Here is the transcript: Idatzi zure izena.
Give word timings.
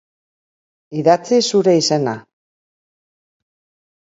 Idatzi 1.01 1.39
zure 1.49 1.75
izena. 1.81 2.17